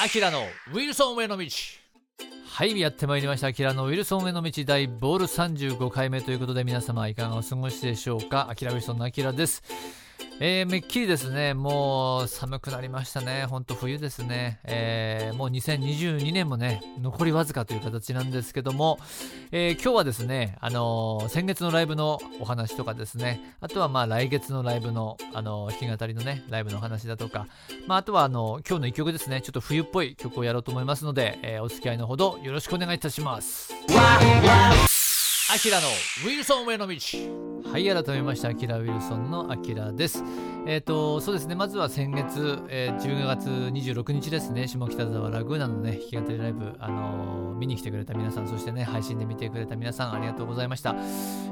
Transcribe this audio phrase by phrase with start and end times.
[0.00, 0.40] アキラの
[0.72, 1.46] ウィルソンへの道。
[2.44, 3.46] はいやってまいりました。
[3.46, 8.50] アキラのウィルソンへの道第ボール35回目ということで皆様いかがお過ごしでしょうか？
[8.50, 9.62] アキラウィルソンのアキラです。
[10.40, 18.98] えー、めっきりですね、もう寒くなりましたね、ほんと冬ですね、えー、もう2022年もね、残りわずかという形なんですけども、
[19.52, 27.46] えー、今日はですね、あのー、先月のライブのお話とかですね、あとはまあ来月のライブの、あの弾き語りのね、ライブのお話だとか、
[27.86, 33.72] まあ、あとはあの今日の一曲ですね、ちょっと冬っぽい曲をやろうと思いますので、えお付き合いのほどよろしくお願いいたします。
[35.54, 40.22] アキラのウィルソンへの道はい改めましてアキラウィルソンのアキラです。
[40.64, 41.54] えっ、ー、とそうですね。
[41.54, 44.68] まずは先月、えー、10月26日ですね。
[44.68, 45.54] 下北沢ラグ。
[45.54, 50.94] ーナのね弾き語りライブあのー、見に来てくれた皆さんそしてね配信で見てくれた皆さんありがとうございました。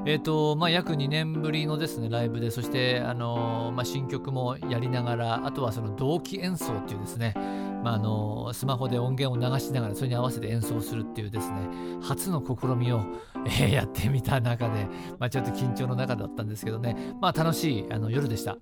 [0.06, 7.34] えっ、ー、とまあ約2年ぶりのですねライブでそしてあのまあ新曲もやりながらあとはその同期演奏っていうですね
[7.83, 11.61] まあ、あのスマホで音源を流しながらそれに合わせて演奏するっていうですね
[12.03, 13.03] 初の試みを、
[13.47, 14.86] えー、やってみた中で、
[15.19, 18.58] まあ、ちょっと緊張の中だったんですけどね、まあ、楽しいあの夜でした。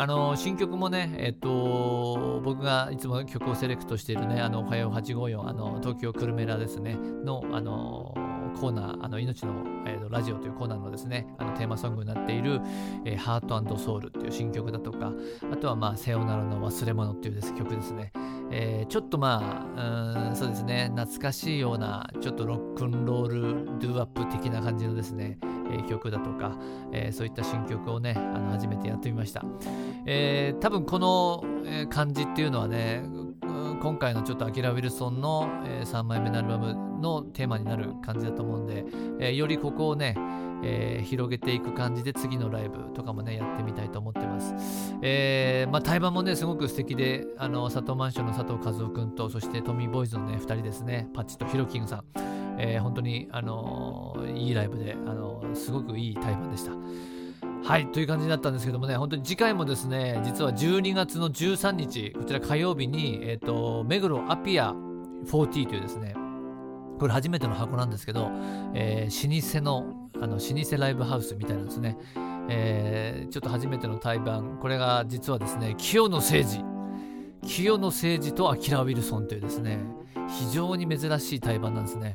[0.00, 8.14] あの新曲もね、えっと、僕がいつも曲をセレクトしているね、あの、おはよう854、あの、東京クルメラですね、の、あの、
[8.58, 12.62] コーナー、あの、命の、えー、ラジオというコーナーのですね、あの、テーマソングになっている、
[13.04, 15.12] えー、ハートソウルっていう新曲だとか、
[15.52, 18.10] あとは、まあ、さよならの忘れ物っていうです曲ですね。
[18.50, 23.42] えー、ちょっとまあ、うん、そうですね、懐かしいような、ちょっとロックンロール、
[23.78, 25.38] ドゥーアップ的な感じのですね、
[25.72, 26.56] え、曲だとか、
[26.92, 29.44] え、そういった新曲をね、あの初めてやってみました。
[30.06, 31.44] えー、多分この、
[31.88, 33.04] 感じっていうのはね、
[33.80, 35.48] 今回のちょっとアキラ・ウィルソンの、
[35.84, 38.84] 3枚目のアルバムのテーマになる感じだと思うんで、
[39.20, 40.14] えよりここをね、
[40.62, 44.54] えー、広げていく感じで次のライブとかもねやってみたいと思ってます。
[45.02, 52.04] えー、まあ対バンもねすごく素敵であの佐藤マンションの佐藤和夫君とそしてトミーボーイズのね2人ですねパッチとヒロキングさん、
[52.62, 56.72] えー、本当にあのいいライブであのすごくいい対バンでした。
[57.62, 64.74] はい、という感じだったんですけどもね、本当に次回もですね、実は12月の13日、こちら火曜日に、えっ、と、目黒アピア
[65.26, 66.14] 40というですね、
[67.00, 68.30] これ初めての箱なんですけど、
[68.74, 71.96] えー、老舗のあの老舗ライブハウスみたいなんですね、
[72.50, 76.62] えー、ちょっと初めての対バンこれが実はですね清野誠司
[77.46, 79.78] 清野誠司とアキラ・ウィルソンというですね
[80.28, 82.12] 非常に珍しい対バンなんですね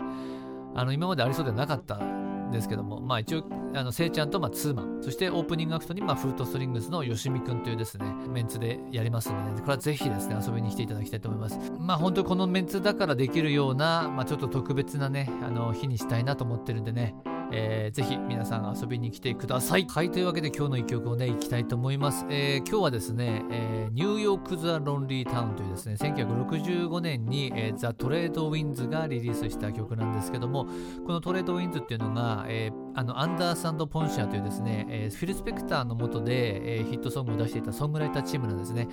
[0.75, 3.43] あの今までありそうではなかったんですけどもまあ一応
[3.73, 5.01] あのせいちゃんとまあツーマン。
[5.01, 11.59] そしてオープニングアクトにまあフートストリングスのよしみくんというですねメンツでやりますので、ね、これはぜひですね遊びに来ていただきたいと思います。
[11.79, 17.15] まあ本当このメンツだからできるような、まあ、ちょっと特別なねあの日にしたいなと思ってるんでね
[17.51, 19.87] えー、ぜひ皆さん遊びに来てください。
[19.87, 22.25] はい、というわけで今日の一曲をね、いきたいと思います。
[22.29, 30.65] えー、今日はですね、えー、 New York's a Lonely Town というですね、1965年に、えー、ザ・トレード・ウィンズがリリースした曲なんですけども、
[31.05, 38.87] このトレード・ウィンズっていうのが、えー、あのアンダース・アンド・ポンシアというですね、えー、フィル・スペクターの下で、えー、ヒットソングを出していたソングライターチームなんですね。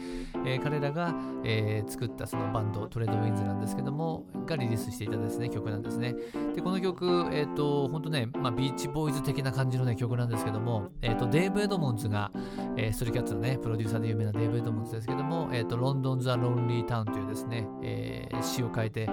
[0.45, 1.15] えー、彼らが、
[1.45, 6.17] えー、作ったそのバンド、トレード・ウィンズなんですけども、がリリースしていたですね、曲なんですね。
[6.55, 12.33] で、この曲、えっ、ー、と、本当ね、まあ、ビーチボーイズ的な感じのね、曲なんですけども、え、ー、と、デーブ・エドモンズが、
[12.77, 19.07] えー、ストレイ・キャッツのね、プロデューサーで有名なデーブ・エドモンズですけども、え、ー、と、 London's a Lonely Town というですね、えー、詩を変えて、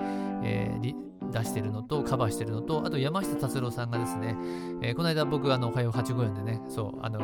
[0.44, 4.35] えー、出してるのと、カバーしてるのと、あと山下達郎さんがですね、
[4.81, 7.19] えー、この間僕、あの、おはよう854でね、そう、あの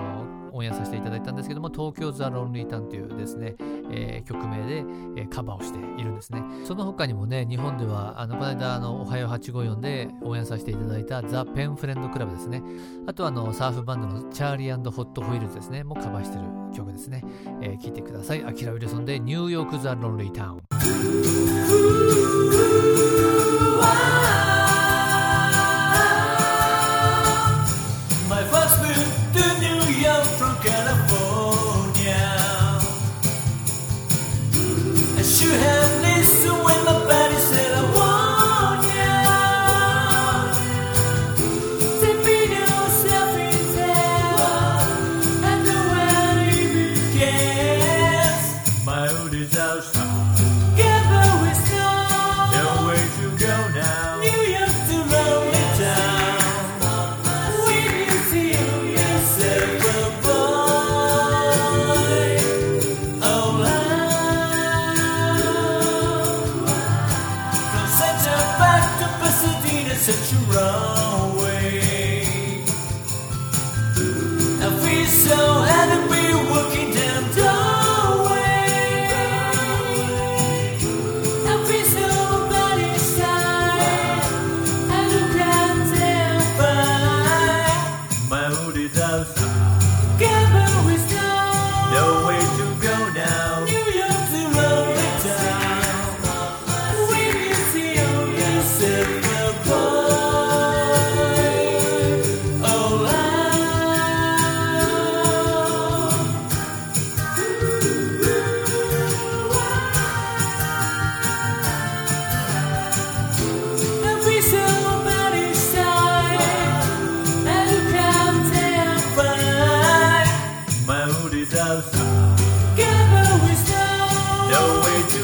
[0.55, 3.55] オンエアさせていただいたんですけども、 Tokyo's a Lonely Town というですね、
[3.91, 4.85] えー、曲名で、
[5.17, 6.41] えー、カバーをしているんですね。
[6.63, 12.63] その他にもね、日本では、あの、この間、あの、おはよう854でオンエアさせていただいたザ・ペンフレンドクラブですね。
[13.05, 17.23] あとあの、サーフバンドのチャーリーホットホイールズですね、もカバーしてる曲ですね。
[17.61, 18.43] えー、聴いてください。
[18.45, 20.57] アキラ・ウィルソンでニューヨーク・ザ・ロンリータウ
[22.31, 22.34] ン。
[23.85, 24.34] why.
[70.05, 71.04] said to run.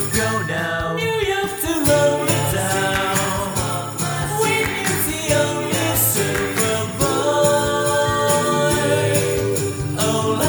[0.09, 0.95] go now.
[0.95, 3.11] New York to lonely town.
[5.07, 5.71] The only.
[9.97, 10.41] Oh.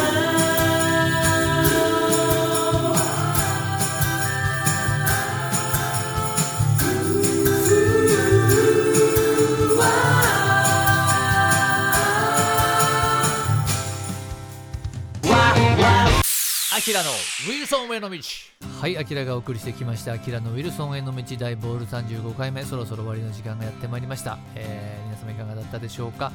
[18.65, 20.13] Ooh, はいアキラがお送りしてきました。
[20.13, 21.87] アキラのウィルソンへの道大ボール。
[21.87, 22.65] 35回目。
[22.65, 26.33] そろそろ終わりの時間がやってまいりました、えー、皆様いかがだったでしょうか。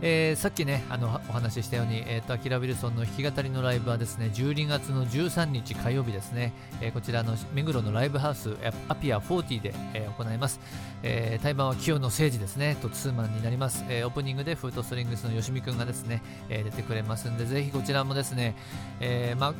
[0.00, 8.56] えー、さっきねあのお話ししたように、えーと、アキラ・ウィルソンの弾き語りのライブはですね12月の13日火曜日ですね、えー、こちらの目黒のライブハウス
[8.88, 10.60] アピア40で、えー、行います、
[11.04, 12.76] えー、対バンは清野誠二ですね。
[12.82, 18.56] とツーマンになります、えー、オープニングでフートストリングスの吉見くんがですね、えー、出てくれますんでぜひこちらもですね、
[18.98, 19.54] えー、ま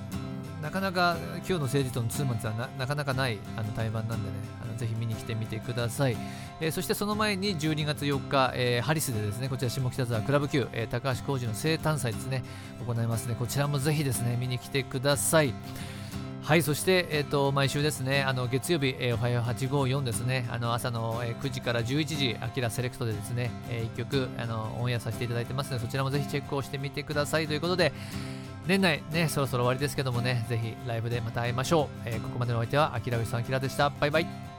[0.62, 6.16] なかなか今日の政治とのツーマンはなかなかないあの対バンなんでねあのぜひ見に来てみてください、
[6.60, 12.44] えー、そしてその前に12月4日、えー、ハリスでですねこちら下北沢クラブ Q、えー、高橋浩二の生誕祭ですね
[12.86, 13.36] 行いますね。
[13.38, 15.52] こちらもぜひですね見に来てください。
[16.42, 27.46] はいそして、えーと、毎週ですねあの月曜日、えー、おはよう854ですねあの朝の、えー、9時から11時アキラセレクトでですね、えー、1曲あのオンエアさせていただいてますのでそちらもぜひチェックをしてみてください。
[27.46, 27.92] ということで
[28.66, 33.90] 年内ねそろそろ終わりですけどもねぜひライブでまた会いましょう、えー、ここまでのお相手はあきらうさんあきらでした。
[33.90, 34.51] バイバイ。